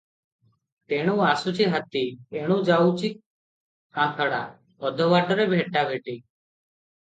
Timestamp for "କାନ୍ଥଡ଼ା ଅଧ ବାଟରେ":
3.99-5.47